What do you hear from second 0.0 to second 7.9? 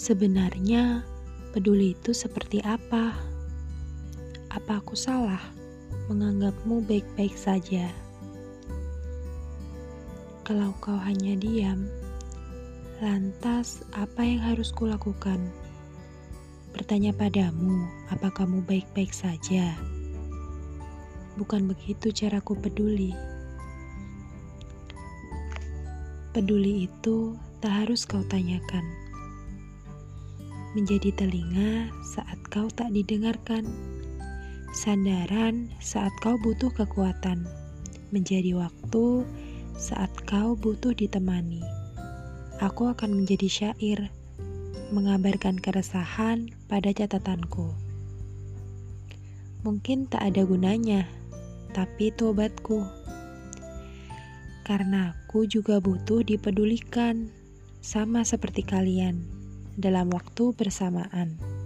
Sebenarnya, peduli itu seperti apa? Apa aku salah menganggapmu baik-baik saja?